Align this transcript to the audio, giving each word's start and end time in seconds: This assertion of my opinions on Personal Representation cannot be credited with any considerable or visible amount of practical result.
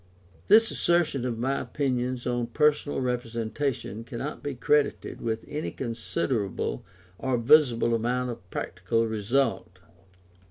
This 0.47 0.71
assertion 0.71 1.25
of 1.25 1.37
my 1.37 1.59
opinions 1.59 2.25
on 2.25 2.47
Personal 2.47 3.01
Representation 3.01 4.03
cannot 4.03 4.41
be 4.41 4.55
credited 4.55 5.21
with 5.21 5.45
any 5.47 5.69
considerable 5.69 6.83
or 7.19 7.37
visible 7.37 7.93
amount 7.93 8.31
of 8.31 8.49
practical 8.49 9.05
result. 9.05 9.77